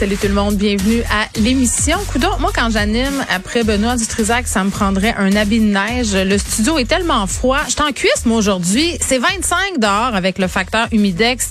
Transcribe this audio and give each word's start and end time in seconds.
Salut 0.00 0.16
tout 0.16 0.28
le 0.28 0.34
monde, 0.34 0.54
bienvenue 0.54 1.02
à 1.10 1.28
l'émission. 1.38 1.98
Coudon, 2.10 2.30
moi 2.38 2.52
quand 2.54 2.70
j'anime 2.70 3.22
après 3.28 3.64
Benoît 3.64 3.96
Dutrisac, 3.96 4.48
ça 4.48 4.64
me 4.64 4.70
prendrait 4.70 5.14
un 5.18 5.36
habit 5.36 5.60
de 5.60 5.66
neige. 5.66 6.16
Le 6.16 6.38
studio 6.38 6.78
est 6.78 6.86
tellement 6.86 7.26
froid. 7.26 7.58
Je 7.66 7.72
suis 7.72 7.82
en 7.82 7.92
cuisse 7.92 8.24
moi 8.24 8.38
aujourd'hui. 8.38 8.96
C'est 9.02 9.18
25 9.18 9.78
dehors 9.78 10.14
avec 10.14 10.38
le 10.38 10.48
facteur 10.48 10.88
humidex. 10.90 11.50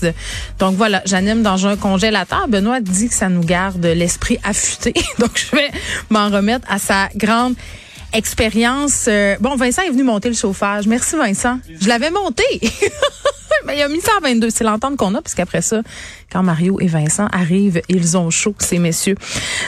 Donc 0.58 0.76
voilà, 0.78 1.04
j'anime 1.06 1.44
dans 1.44 1.68
un 1.68 1.78
congélateur. 1.78 2.48
Benoît 2.48 2.80
dit 2.80 3.10
que 3.10 3.14
ça 3.14 3.30
nous 3.30 3.44
garde 3.44 3.86
l'esprit 3.86 4.40
affûté. 4.44 4.96
Donc 5.20 5.30
je 5.36 5.56
vais 5.56 5.70
m'en 6.10 6.30
remettre 6.30 6.66
à 6.72 6.80
sa 6.80 7.10
grande 7.16 7.54
expérience. 8.14 9.06
Euh, 9.08 9.36
bon, 9.40 9.58
Vincent 9.58 9.84
est 9.84 9.92
venu 9.92 10.02
monter 10.02 10.28
le 10.28 10.36
chauffage. 10.36 10.88
Merci 10.88 11.16
Vincent. 11.16 11.60
Je 11.80 11.88
l'avais 11.88 12.10
monté. 12.10 12.44
Mais 13.66 13.78
il 13.78 13.82
a 13.82 13.88
mis 13.90 14.02
ça 14.02 14.12
à 14.18 14.22
22. 14.22 14.50
C'est 14.50 14.64
l'entente 14.64 14.98
qu'on 14.98 15.14
a, 15.16 15.22
parce 15.22 15.36
qu'après 15.36 15.62
ça, 15.62 15.82
quand 16.32 16.44
Mario 16.44 16.80
et 16.80 16.88
Vincent 16.88 17.28
arrivent, 17.32 17.82
ils 17.90 18.18
ont 18.18 18.30
chaud, 18.30 18.56
ces 18.60 18.80
messieurs. 18.80 19.16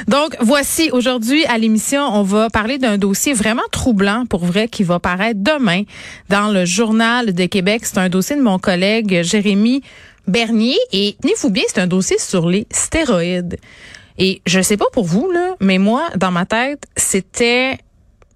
Donc, 0.08 0.36
voici, 0.40 0.90
aujourd'hui, 0.92 1.46
à 1.46 1.58
l'émission, 1.58 2.02
on 2.02 2.24
va 2.24 2.50
parler 2.50 2.78
d'un 2.78 2.98
dossier 2.98 3.34
vraiment 3.34 3.62
troublant, 3.72 4.26
pour 4.26 4.46
vrai, 4.46 4.68
qui 4.68 4.84
va 4.84 5.00
paraître 5.00 5.40
demain 5.42 5.84
dans 6.30 6.52
le 6.52 6.66
Journal 6.66 7.34
de 7.34 7.46
Québec. 7.46 7.82
C'est 7.86 7.98
un 7.98 8.10
dossier 8.10 8.36
de 8.36 8.42
mon 8.42 8.60
collègue 8.60 9.22
Jérémy 9.24 9.82
Bernier. 10.28 10.78
Et 10.92 11.16
tenez-vous 11.22 11.50
bien, 11.50 11.64
c'est 11.68 11.82
un 11.82 11.88
dossier 11.88 12.18
sur 12.20 12.48
les 12.48 12.68
stéroïdes. 12.72 13.58
Et 14.18 14.42
je 14.46 14.62
sais 14.62 14.78
pas 14.78 14.86
pour 14.94 15.06
vous, 15.06 15.32
mais 15.60 15.78
moi, 15.78 16.10
dans 16.16 16.32
ma 16.32 16.46
tête, 16.46 16.84
c'était 16.96 17.78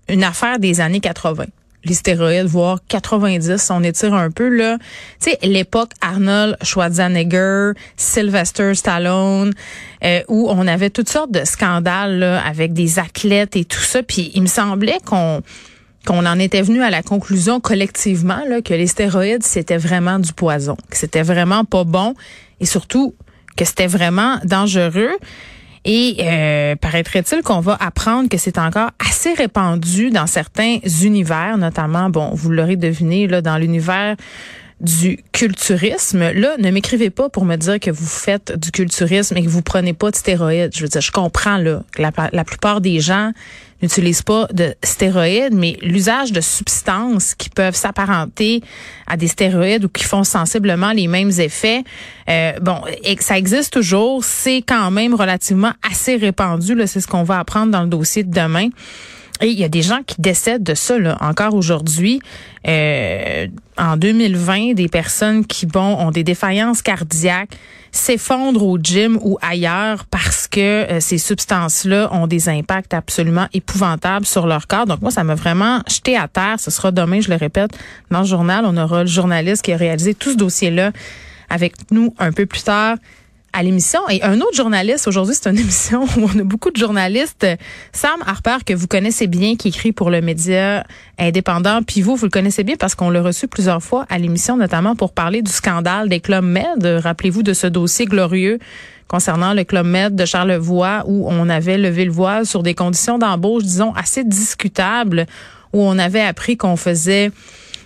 une 0.09 0.23
affaire 0.23 0.59
des 0.59 0.81
années 0.81 0.99
80 0.99 1.45
les 1.85 1.93
stéroïdes, 1.93 2.47
voire 2.47 2.79
90, 2.87 3.69
on 3.71 3.83
étire 3.83 4.13
un 4.13 4.31
peu 4.31 4.49
là. 4.49 4.77
Tu 5.21 5.31
sais, 5.31 5.39
l'époque 5.43 5.91
Arnold 6.01 6.57
Schwarzenegger, 6.63 7.71
Sylvester 7.95 8.73
Stallone, 8.75 9.53
euh, 10.03 10.21
où 10.27 10.47
on 10.49 10.67
avait 10.67 10.89
toutes 10.89 11.09
sortes 11.09 11.31
de 11.31 11.45
scandales 11.45 12.19
là, 12.19 12.41
avec 12.45 12.73
des 12.73 12.99
athlètes 12.99 13.55
et 13.55 13.65
tout 13.65 13.79
ça. 13.79 14.03
Puis 14.03 14.31
il 14.33 14.41
me 14.41 14.47
semblait 14.47 14.99
qu'on 15.05 15.41
qu'on 16.05 16.27
en 16.27 16.37
était 16.37 16.61
venu 16.61 16.83
à 16.83 16.91
la 16.91 17.01
conclusion 17.01 17.59
collectivement 17.59 18.41
là, 18.47 18.61
que 18.61 18.75
les 18.75 18.85
stéroïdes 18.85 19.41
c'était 19.41 19.77
vraiment 19.77 20.19
du 20.19 20.33
poison, 20.33 20.77
que 20.91 20.97
c'était 20.97 21.23
vraiment 21.23 21.65
pas 21.65 21.83
bon 21.83 22.13
et 22.59 22.65
surtout 22.65 23.15
que 23.57 23.65
c'était 23.65 23.87
vraiment 23.87 24.37
dangereux. 24.43 25.17
Et 25.85 26.17
euh, 26.19 26.75
paraîtrait-il 26.75 27.43
qu'on 27.43 27.59
va 27.59 27.77
apprendre 27.79 28.27
que 28.27 28.37
c'est 28.37 28.57
encore 28.57 28.89
assez 28.99 29.33
répandu 29.33 30.09
dans 30.09 30.25
certains 30.25 30.79
univers, 31.03 31.57
notamment, 31.59 32.09
bon, 32.09 32.31
vous 32.33 32.49
l'aurez 32.49 32.75
deviné, 32.75 33.27
là, 33.27 33.41
dans 33.41 33.57
l'univers 33.57 34.15
du 34.81 35.19
culturisme. 35.31 36.31
Là, 36.31 36.57
ne 36.57 36.69
m'écrivez 36.69 37.09
pas 37.09 37.29
pour 37.29 37.45
me 37.45 37.55
dire 37.55 37.79
que 37.79 37.91
vous 37.91 38.05
faites 38.05 38.57
du 38.59 38.71
culturisme 38.71 39.37
et 39.37 39.43
que 39.43 39.49
vous 39.49 39.61
prenez 39.61 39.93
pas 39.93 40.11
de 40.11 40.15
stéroïdes. 40.15 40.71
Je 40.75 40.81
veux 40.81 40.89
dire, 40.89 41.01
je 41.01 41.11
comprends 41.11 41.57
là 41.57 41.81
que 41.93 42.01
la, 42.01 42.43
plupart 42.43 42.81
des 42.81 42.99
gens 42.99 43.31
n'utilisent 43.81 44.21
pas 44.21 44.47
de 44.51 44.75
stéroïdes, 44.83 45.53
mais 45.53 45.77
l'usage 45.81 46.33
de 46.33 46.41
substances 46.41 47.35
qui 47.35 47.49
peuvent 47.49 47.75
s'apparenter 47.75 48.61
à 49.07 49.15
des 49.15 49.27
stéroïdes 49.27 49.85
ou 49.85 49.89
qui 49.89 50.03
font 50.03 50.23
sensiblement 50.25 50.91
les 50.91 51.07
mêmes 51.07 51.31
effets, 51.39 51.83
euh, 52.29 52.53
bon, 52.61 52.81
ça 53.19 53.37
existe 53.37 53.73
toujours, 53.73 54.25
c'est 54.25 54.61
quand 54.61 54.91
même 54.91 55.13
relativement 55.13 55.71
assez 55.89 56.17
répandu. 56.17 56.75
C'est 56.85 56.99
ce 56.99 57.07
qu'on 57.07 57.23
va 57.23 57.39
apprendre 57.39 57.71
dans 57.71 57.81
le 57.81 57.89
dossier 57.89 58.23
de 58.23 58.31
demain. 58.31 58.69
Et 59.41 59.47
il 59.47 59.59
y 59.59 59.63
a 59.63 59.69
des 59.69 59.81
gens 59.81 60.01
qui 60.05 60.15
décèdent 60.19 60.63
de 60.63 60.73
ça 60.73 60.97
là, 60.97 61.17
encore 61.19 61.55
aujourd'hui. 61.55 62.21
Euh, 62.67 63.47
en 63.77 63.97
2020, 63.97 64.73
des 64.73 64.87
personnes 64.87 65.45
qui 65.45 65.65
bon 65.65 65.97
ont 65.97 66.11
des 66.11 66.23
défaillances 66.23 66.81
cardiaques 66.81 67.57
s'effondrent 67.91 68.65
au 68.65 68.77
gym 68.77 69.17
ou 69.21 69.37
ailleurs 69.41 70.05
parce 70.05 70.47
que 70.47 70.59
euh, 70.59 70.99
ces 70.99 71.17
substances-là 71.17 72.09
ont 72.13 72.27
des 72.27 72.49
impacts 72.49 72.93
absolument 72.93 73.47
épouvantables 73.53 74.25
sur 74.25 74.47
leur 74.47 74.67
corps. 74.67 74.85
Donc 74.85 75.01
moi, 75.01 75.11
ça 75.11 75.23
m'a 75.23 75.35
vraiment 75.35 75.81
jeté 75.87 76.17
à 76.17 76.27
terre. 76.27 76.59
Ce 76.59 76.71
sera 76.71 76.91
demain, 76.91 77.19
je 77.19 77.29
le 77.29 77.35
répète, 77.35 77.71
dans 78.11 78.19
le 78.19 78.25
journal. 78.25 78.65
On 78.65 78.77
aura 78.77 79.01
le 79.01 79.09
journaliste 79.09 79.63
qui 79.63 79.73
a 79.73 79.77
réalisé 79.77 80.13
tout 80.13 80.31
ce 80.31 80.37
dossier-là 80.37 80.91
avec 81.49 81.73
nous 81.91 82.13
un 82.19 82.31
peu 82.31 82.45
plus 82.45 82.63
tard 82.63 82.97
à 83.55 83.63
l'émission. 83.63 84.01
Et 84.09 84.21
un 84.21 84.41
autre 84.41 84.55
journaliste, 84.55 85.07
aujourd'hui, 85.07 85.33
c'est 85.33 85.49
une 85.49 85.57
émission 85.59 86.03
où 86.17 86.21
on 86.21 86.39
a 86.39 86.43
beaucoup 86.43 86.69
de 86.71 86.77
journalistes. 86.77 87.47
Sam 87.93 88.21
Harper, 88.25 88.57
que 88.65 88.73
vous 88.73 88.87
connaissez 88.87 89.27
bien, 89.27 89.55
qui 89.55 89.69
écrit 89.69 89.93
pour 89.93 90.09
le 90.09 90.21
média 90.21 90.83
indépendant. 91.17 91.81
Puis 91.81 92.01
vous, 92.01 92.15
vous 92.15 92.25
le 92.25 92.31
connaissez 92.31 92.63
bien 92.63 92.75
parce 92.77 92.95
qu'on 92.95 93.09
l'a 93.09 93.21
reçu 93.21 93.47
plusieurs 93.47 93.81
fois 93.81 94.05
à 94.09 94.17
l'émission, 94.19 94.57
notamment 94.57 94.95
pour 94.95 95.13
parler 95.13 95.41
du 95.41 95.51
scandale 95.51 96.09
des 96.09 96.19
clubs 96.19 96.43
Med. 96.43 96.85
Rappelez-vous 97.01 97.43
de 97.43 97.53
ce 97.53 97.67
dossier 97.67 98.05
glorieux 98.05 98.59
concernant 99.07 99.53
le 99.53 99.63
club 99.63 99.85
Med 99.85 100.15
de 100.15 100.25
Charlevoix 100.25 101.03
où 101.07 101.27
on 101.29 101.47
avait 101.47 101.77
levé 101.77 102.05
le 102.05 102.11
voile 102.11 102.45
sur 102.45 102.61
des 102.61 102.73
conditions 102.73 103.17
d'embauche, 103.17 103.63
disons, 103.63 103.93
assez 103.93 104.23
discutables, 104.23 105.25
où 105.73 105.81
on 105.81 105.97
avait 105.97 106.21
appris 106.21 106.57
qu'on 106.57 106.75
faisait 106.75 107.31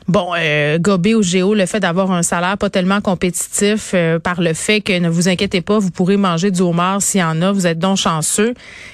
bon, 0.09 0.33
euh, 0.37 0.77
gober 0.79 1.15
au 1.15 1.21
géo 1.21 1.53
le 1.53 1.65
fait 1.65 1.79
d'avoir 1.79 2.11
un 2.11 2.23
salaire 2.23 2.57
pas 2.57 2.69
tellement 2.69 2.99
compétitif 2.99 3.91
euh, 3.93 4.19
par 4.19 4.41
le 4.41 4.53
fait 4.53 4.81
que 4.81 4.97
ne 4.99 5.07
vous 5.07 5.29
inquiétez 5.29 5.61
pas, 5.61 5.79
vous 5.79 5.91
pourrez 5.91 6.17
manger 6.17 6.51
du 6.51 6.61
homard 6.61 7.01
s'il 7.01 7.21
y 7.21 7.23
en 7.23 7.41
a, 7.41 7.51
vous 7.51 7.67
êtes 7.67 7.79
donc 7.79 7.97
chanceux. 7.97 8.53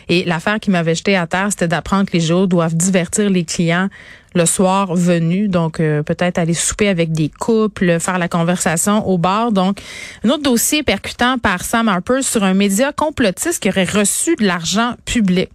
Et 0.09 0.23
l'affaire 0.25 0.59
qui 0.59 0.69
m'avait 0.69 0.95
jeté 0.95 1.15
à 1.15 1.25
terre, 1.25 1.47
c'était 1.49 1.67
d'apprendre 1.67 2.05
que 2.05 2.13
les 2.13 2.19
géos 2.19 2.45
doivent 2.45 2.75
divertir 2.75 3.29
les 3.29 3.45
clients 3.45 3.89
le 4.35 4.45
soir 4.45 4.93
venu. 4.93 5.47
Donc, 5.47 5.79
euh, 5.79 6.03
peut-être 6.03 6.37
aller 6.37 6.53
souper 6.53 6.89
avec 6.89 7.11
des 7.11 7.29
couples, 7.29 7.99
faire 7.99 8.19
la 8.19 8.27
conversation 8.27 9.07
au 9.07 9.17
bar. 9.17 9.51
Donc, 9.51 9.79
un 10.23 10.29
autre 10.29 10.43
dossier 10.43 10.83
percutant 10.83 11.37
par 11.37 11.63
Sam 11.63 11.87
Harper 11.87 12.21
sur 12.21 12.43
un 12.43 12.53
média 12.53 12.91
complotiste 12.91 13.63
qui 13.63 13.69
aurait 13.69 13.85
reçu 13.85 14.35
de 14.35 14.45
l'argent 14.45 14.95
public. 15.05 15.49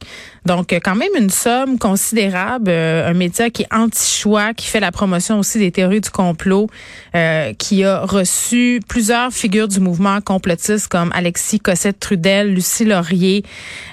Donc, 0.47 0.73
quand 0.73 0.95
même 0.95 1.11
une 1.19 1.29
somme 1.29 1.79
considérable. 1.79 2.71
Euh, 2.71 3.11
un 3.11 3.13
média 3.13 3.51
qui 3.51 3.63
est 3.63 3.75
anti-choix, 3.75 4.55
qui 4.55 4.67
fait 4.67 4.81
la 4.81 4.91
promotion 4.91 5.39
aussi 5.39 5.59
des 5.59 5.71
théories 5.71 6.01
du 6.01 6.09
complot, 6.09 6.69
euh, 7.15 7.53
qui 7.53 7.85
a 7.85 8.01
reçu 8.01 8.81
plusieurs 8.89 9.33
figures 9.33 9.69
du 9.69 9.81
mouvement 9.81 10.21
complotiste 10.23 10.89
comme 10.89 11.11
Alexis 11.15 11.61
Cossette-Trudel, 11.61 12.55
Lucie 12.55 12.87
Laurier. 12.87 13.45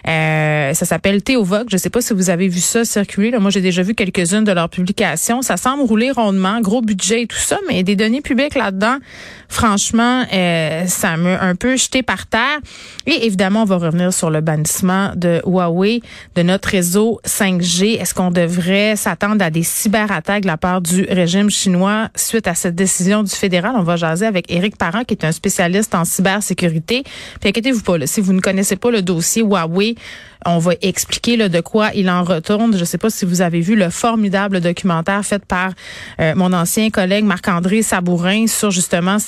ça 0.06 0.74
s'appelle 0.74 1.22
Théo 1.22 1.44
Vogue. 1.44 1.68
Je 1.70 1.76
ne 1.76 1.80
sais 1.80 1.90
pas 1.90 2.00
si 2.02 2.14
vous 2.14 2.30
avez 2.30 2.48
vu 2.48 2.62
ça 2.62 2.86
circuler. 2.86 3.32
Là, 3.32 3.40
moi, 3.40 3.52
j'ai 3.52 3.62
déjà 3.62 3.82
vu 3.82 3.94
quelques-unes 3.94 4.46
de 4.46 4.52
leurs 4.54 4.70
publication. 4.78 5.42
Ça 5.42 5.58
semble 5.58 5.82
rouler 5.82 6.12
rondement, 6.12 6.62
gros 6.62 6.82
budget 6.82 7.24
et 7.24 7.28
tout 7.28 7.38
ça, 7.38 7.58
mais 7.68 7.84
des 7.84 7.96
données 7.96 8.22
publiques 8.22 8.56
là-dedans, 8.56 8.98
franchement, 9.50 10.26
euh, 10.34 10.86
ça 10.88 11.18
m'a 11.18 11.42
un 11.42 11.56
peu 11.56 11.76
jeté 11.78 12.04
par 12.04 12.28
terre. 12.28 12.60
Et 13.06 13.26
évidemment, 13.26 13.64
on 13.64 13.66
va 13.66 13.78
revenir 13.78 14.14
sur 14.14 14.30
le 14.30 14.42
bannissement 14.42 15.12
de 15.16 15.42
Huawei 15.46 16.02
de 16.36 16.42
notre 16.44 16.70
réseau 16.70 17.20
5G. 17.26 18.00
Est-ce 18.00 18.14
qu'on 18.14 18.32
devrait 18.32 18.96
s'attendre 18.96 19.44
à 19.44 19.50
des 19.50 19.64
cyberattaques 19.64 20.44
de 20.44 20.48
la 20.48 20.58
part 20.58 20.82
du 20.82 21.08
régime 21.10 21.50
chinois 21.50 22.10
suite 22.16 22.48
à 22.48 22.56
cette 22.56 22.76
décision 22.76 23.24
du 23.24 23.32
fédéral? 23.32 23.74
On 23.76 23.84
va 23.84 23.96
jaser 23.96 24.26
avec 24.26 24.52
Éric 24.52 24.78
Parent, 24.78 25.04
qui 25.04 25.14
est 25.14 25.26
un 25.26 25.32
spécialiste 25.32 25.96
en 25.96 26.06
cybersécurité. 26.06 27.04
Puis 27.40 27.50
inquiétez-vous 27.50 27.82
pas, 27.82 27.98
là, 27.98 28.08
si 28.08 28.22
vous 28.22 28.34
ne 28.34 28.42
connaissez 28.42 28.76
pas 28.76 28.92
le 28.92 29.02
dossier 29.02 29.42
Huawei, 29.42 29.96
on 30.46 30.60
va 30.60 30.74
expliquer 30.82 31.36
là, 31.36 31.50
de 31.50 31.60
quoi 31.60 31.92
il 31.94 32.10
en 32.10 32.24
retourne. 32.24 32.74
Je 32.74 32.80
ne 32.80 32.86
sais 32.86 32.98
pas 32.98 33.10
si 33.10 33.26
vous 33.26 33.42
avez 33.42 33.60
vu 33.60 33.76
le 33.76 33.90
formidable 33.90 34.62
documentaire 34.62 35.26
fait 35.26 35.44
par 35.44 35.72
euh, 36.20 36.36
mon 36.36 36.54
ancien 36.54 36.90
collègue 36.90 37.26
Marc-André 37.26 37.82
Sabourin 37.82 38.48
sur 38.48 38.72
justement 38.72 39.20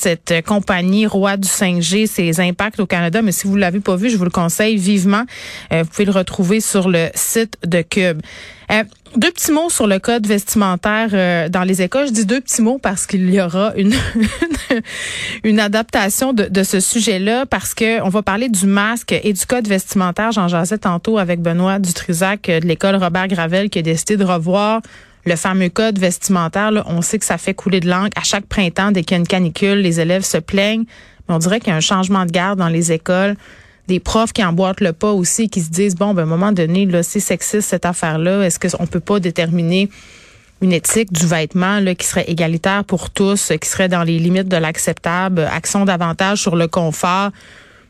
compagnie 0.45 1.05
roi 1.05 1.37
du 1.37 1.47
5G, 1.47 2.07
ses 2.07 2.39
impacts 2.39 2.79
au 2.79 2.85
Canada. 2.85 3.21
Mais 3.21 3.31
si 3.31 3.47
vous 3.47 3.55
l'avez 3.55 3.79
pas 3.79 3.95
vu, 3.95 4.09
je 4.09 4.17
vous 4.17 4.23
le 4.23 4.29
conseille 4.29 4.77
vivement. 4.77 5.23
Euh, 5.71 5.83
vous 5.83 5.89
pouvez 5.89 6.05
le 6.05 6.11
retrouver 6.11 6.61
sur 6.61 6.89
le 6.89 7.07
site 7.15 7.57
de 7.65 7.81
Cube. 7.81 8.21
Euh, 8.71 8.83
deux 9.15 9.31
petits 9.31 9.51
mots 9.51 9.69
sur 9.69 9.87
le 9.87 9.97
code 9.97 10.27
vestimentaire 10.27 11.09
euh, 11.13 11.49
dans 11.49 11.63
les 11.63 11.81
écoles. 11.81 12.07
Je 12.07 12.13
dis 12.13 12.25
deux 12.25 12.41
petits 12.41 12.61
mots 12.61 12.77
parce 12.77 13.07
qu'il 13.07 13.33
y 13.33 13.41
aura 13.41 13.73
une 15.43 15.59
adaptation 15.59 16.33
de, 16.33 16.43
de 16.43 16.63
ce 16.63 16.79
sujet-là 16.79 17.47
parce 17.47 17.73
que 17.73 18.01
on 18.01 18.09
va 18.09 18.21
parler 18.21 18.49
du 18.49 18.67
masque 18.67 19.11
et 19.11 19.33
du 19.33 19.45
code 19.45 19.67
vestimentaire. 19.67 20.31
J'en 20.31 20.47
jasais 20.47 20.77
tantôt 20.77 21.17
avec 21.17 21.41
Benoît 21.41 21.79
Dutrisac 21.79 22.43
de 22.43 22.67
l'école 22.67 22.95
Robert 22.95 23.27
Gravel 23.27 23.69
qui 23.69 23.79
a 23.79 23.81
décidé 23.81 24.17
de 24.17 24.23
revoir 24.23 24.81
le 25.25 25.35
fameux 25.35 25.69
code 25.69 25.99
vestimentaire. 25.99 26.71
On 26.85 27.01
sait 27.01 27.19
que 27.19 27.25
ça 27.25 27.37
fait 27.37 27.53
couler 27.53 27.79
de 27.79 27.89
l'encre. 27.89 28.11
À 28.15 28.23
chaque 28.23 28.45
printemps, 28.45 28.91
dès 28.91 29.03
qu'il 29.03 29.15
y 29.15 29.17
a 29.17 29.21
une 29.21 29.27
canicule, 29.27 29.79
les 29.79 29.99
élèves 29.99 30.23
se 30.23 30.37
plaignent. 30.37 30.85
On 31.27 31.37
dirait 31.37 31.59
qu'il 31.59 31.69
y 31.69 31.73
a 31.73 31.75
un 31.75 31.81
changement 31.81 32.25
de 32.25 32.31
garde 32.31 32.59
dans 32.59 32.69
les 32.69 32.91
écoles 32.91 33.35
des 33.89 33.99
profs 33.99 34.31
qui 34.31 34.43
emboîtent 34.43 34.81
le 34.81 34.93
pas 34.93 35.11
aussi, 35.11 35.49
qui 35.49 35.61
se 35.61 35.69
disent, 35.69 35.95
bon, 35.95 36.13
ben, 36.13 36.21
à 36.21 36.25
un 36.25 36.29
moment 36.29 36.51
donné, 36.51 36.85
là, 36.85 37.03
c'est 37.03 37.19
sexiste 37.19 37.67
cette 37.67 37.85
affaire-là. 37.85 38.43
Est-ce 38.43 38.59
qu'on 38.59 38.85
peut 38.85 38.99
pas 38.99 39.19
déterminer 39.19 39.89
une 40.61 40.71
éthique 40.71 41.11
du 41.11 41.25
vêtement 41.25 41.79
là, 41.79 41.95
qui 41.95 42.05
serait 42.05 42.25
égalitaire 42.27 42.83
pour 42.85 43.09
tous, 43.09 43.51
qui 43.59 43.67
serait 43.67 43.89
dans 43.89 44.03
les 44.03 44.19
limites 44.19 44.47
de 44.47 44.57
l'acceptable, 44.57 45.41
action 45.51 45.85
davantage 45.85 46.39
sur 46.41 46.55
le 46.55 46.67
confort, 46.67 47.31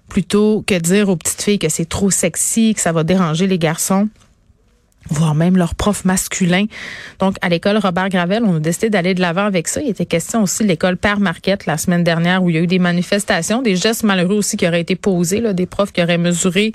plutôt 0.08 0.64
que 0.66 0.80
dire 0.80 1.10
aux 1.10 1.16
petites 1.16 1.42
filles 1.42 1.60
que 1.60 1.70
c'est 1.70 1.90
trop 1.90 2.10
sexy, 2.10 2.74
que 2.74 2.82
ça 2.82 2.92
va 2.92 3.04
déranger 3.04 3.48
les 3.48 3.60
garçons? 3.60 4.08
Voire 5.10 5.36
même 5.36 5.58
leurs 5.58 5.76
profs 5.76 6.06
masculins. 6.06 6.66
Donc, 7.20 7.36
à 7.42 7.50
l'école 7.50 7.78
Robert 7.78 8.10
Gravel, 8.10 8.44
on 8.46 8.56
a 8.56 8.60
décidé 8.60 8.90
d'aller 8.90 9.14
de 9.14 9.22
l'avant 9.22 9.46
avec 9.46 9.68
ça. 9.68 9.82
Il 9.82 9.90
était 9.90 10.06
question 10.06 10.44
aussi 10.44 10.64
de 10.64 10.68
l'école 10.68 10.98
Père 10.98 11.20
Marquette 11.20 11.66
la 11.66 11.78
semaine 11.78 12.04
dernière 12.04 12.44
où 12.44 12.50
il 12.50 12.56
y 12.56 12.60
a 12.60 12.62
eu 12.62 12.68
des 12.68 12.80
manifestations, 12.80 13.62
des 13.62 13.76
gestes 13.76 14.04
malheureux 14.04 14.36
aussi 14.36 14.58
qui 14.58 14.68
auraient 14.68 14.82
été 14.82 14.96
posés, 14.96 15.42
là, 15.42 15.54
des 15.54 15.66
profs 15.66 15.92
qui 15.92 16.02
auraient 16.02 16.18
mesuré 16.18 16.74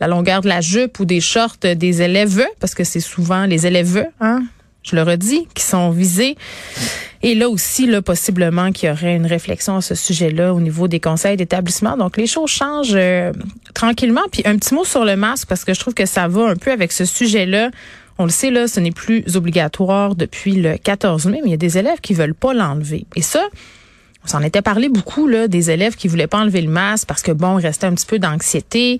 la 0.00 0.08
longueur 0.08 0.40
de 0.40 0.48
la 0.48 0.60
jupe 0.60 0.98
ou 1.00 1.04
des 1.04 1.20
shorts 1.20 1.56
des 1.62 2.02
élèves, 2.02 2.44
parce 2.60 2.74
que 2.74 2.84
c'est 2.84 3.00
souvent 3.00 3.46
les 3.46 3.66
élèves, 3.66 4.08
hein, 4.20 4.42
je 4.82 4.96
le 4.96 5.02
redis, 5.02 5.46
qui 5.54 5.62
sont 5.62 5.90
visés. 5.90 6.36
Et 7.22 7.34
là 7.34 7.48
aussi, 7.48 7.86
là, 7.86 8.02
possiblement 8.02 8.70
qu'il 8.70 8.88
y 8.88 8.92
aurait 8.92 9.16
une 9.16 9.24
réflexion 9.26 9.76
à 9.76 9.80
ce 9.80 9.94
sujet-là 9.94 10.52
au 10.52 10.60
niveau 10.60 10.88
des 10.88 11.00
conseils 11.00 11.38
d'établissement. 11.38 11.96
Donc, 11.96 12.18
les 12.18 12.26
choses 12.26 12.50
changent 12.50 12.92
euh, 12.94 13.32
tranquillement. 13.84 14.22
Puis 14.32 14.42
un 14.46 14.56
petit 14.56 14.74
mot 14.74 14.84
sur 14.84 15.04
le 15.04 15.16
masque, 15.16 15.48
parce 15.48 15.64
que 15.64 15.74
je 15.74 15.80
trouve 15.80 15.94
que 15.94 16.06
ça 16.06 16.26
va 16.28 16.48
un 16.48 16.56
peu 16.56 16.72
avec 16.72 16.92
ce 16.92 17.04
sujet-là. 17.04 17.70
On 18.16 18.24
le 18.24 18.30
sait, 18.30 18.50
là, 18.50 18.68
ce 18.68 18.80
n'est 18.80 18.92
plus 18.92 19.36
obligatoire 19.36 20.14
depuis 20.14 20.54
le 20.54 20.76
14 20.76 21.26
mai, 21.26 21.40
mais 21.42 21.48
il 21.48 21.50
y 21.50 21.54
a 21.54 21.58
des 21.58 21.78
élèves 21.78 22.00
qui 22.00 22.14
veulent 22.14 22.34
pas 22.34 22.54
l'enlever. 22.54 23.06
Et 23.16 23.22
ça, 23.22 23.42
on 24.24 24.28
s'en 24.28 24.40
était 24.40 24.62
parlé 24.62 24.88
beaucoup 24.88 25.26
là, 25.26 25.48
des 25.48 25.70
élèves 25.70 25.96
qui 25.96 26.08
voulaient 26.08 26.28
pas 26.28 26.38
enlever 26.38 26.62
le 26.62 26.70
masque 26.70 27.06
parce 27.06 27.20
que 27.20 27.32
bon, 27.32 27.56
restait 27.56 27.86
un 27.86 27.94
petit 27.94 28.06
peu 28.06 28.18
d'anxiété, 28.18 28.98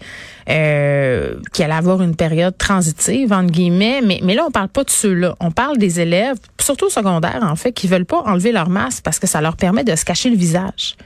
euh, 0.51 1.37
qui 1.55 1.63
allait 1.63 1.73
avoir 1.73 2.03
une 2.03 2.17
période 2.17 2.59
transitive 2.59 3.33
entre 3.33 3.53
guillemets. 3.53 4.03
Mais, 4.03 4.21
mais 4.23 4.35
là, 4.35 4.45
on 4.47 4.51
parle 4.51 4.69
pas 4.69 4.85
de 4.85 4.91
ceux-là. 4.91 5.35
On 5.41 5.51
parle 5.51 5.79
des 5.79 6.01
élèves, 6.01 6.37
surtout 6.61 6.91
secondaires 6.91 7.43
en 7.43 7.57
fait, 7.57 7.73
qui 7.73 7.87
veulent 7.87 8.05
pas 8.05 8.21
enlever 8.27 8.53
leur 8.53 8.69
masque 8.69 9.03
parce 9.03 9.19
que 9.19 9.27
ça 9.27 9.41
leur 9.41 9.57
permet 9.57 9.85
de 9.85 9.97
se 9.97 10.05
cacher 10.05 10.29
le 10.29 10.37
visage, 10.37 10.97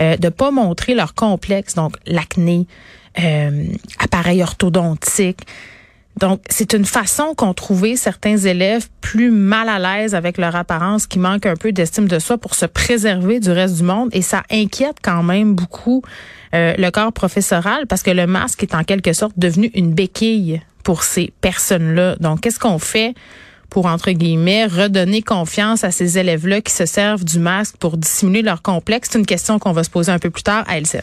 euh, 0.00 0.16
de 0.18 0.28
pas 0.28 0.50
montrer 0.50 0.94
leur 0.94 1.14
complexe, 1.14 1.74
donc 1.74 1.94
l'acné, 2.06 2.66
euh, 3.18 3.66
appareil 3.98 4.42
orthodontique. 4.42 5.46
Donc, 6.20 6.42
c'est 6.48 6.74
une 6.74 6.84
façon 6.84 7.34
qu'ont 7.34 7.54
trouvé 7.54 7.96
certains 7.96 8.36
élèves 8.36 8.88
plus 9.00 9.30
mal 9.30 9.68
à 9.68 9.78
l'aise 9.78 10.14
avec 10.14 10.38
leur 10.38 10.54
apparence, 10.54 11.06
qui 11.06 11.18
manquent 11.18 11.46
un 11.46 11.56
peu 11.56 11.72
d'estime 11.72 12.06
de 12.06 12.18
soi 12.20 12.38
pour 12.38 12.54
se 12.54 12.66
préserver 12.66 13.40
du 13.40 13.50
reste 13.50 13.76
du 13.76 13.82
monde. 13.82 14.10
Et 14.12 14.22
ça 14.22 14.44
inquiète 14.50 14.98
quand 15.02 15.24
même 15.24 15.54
beaucoup 15.54 16.02
euh, 16.54 16.74
le 16.78 16.90
corps 16.90 17.12
professoral 17.12 17.86
parce 17.88 18.02
que 18.02 18.12
le 18.12 18.28
masque 18.28 18.62
est 18.62 18.76
en 18.76 18.84
quelque 18.84 19.12
sorte 19.12 19.32
devenu 19.36 19.72
une 19.74 19.92
béquille 19.92 20.60
pour 20.84 21.02
ces 21.02 21.32
personnes-là. 21.40 22.16
Donc, 22.20 22.42
qu'est-ce 22.42 22.60
qu'on 22.60 22.78
fait 22.78 23.14
pour, 23.68 23.86
entre 23.86 24.12
guillemets, 24.12 24.66
redonner 24.66 25.20
confiance 25.20 25.82
à 25.82 25.90
ces 25.90 26.16
élèves-là 26.16 26.60
qui 26.60 26.72
se 26.72 26.86
servent 26.86 27.24
du 27.24 27.40
masque 27.40 27.76
pour 27.78 27.96
dissimuler 27.96 28.42
leur 28.42 28.62
complexe? 28.62 29.08
C'est 29.10 29.18
une 29.18 29.26
question 29.26 29.58
qu'on 29.58 29.72
va 29.72 29.82
se 29.82 29.90
poser 29.90 30.12
un 30.12 30.20
peu 30.20 30.30
plus 30.30 30.44
tard 30.44 30.62
à 30.68 30.78
L7. 30.78 31.00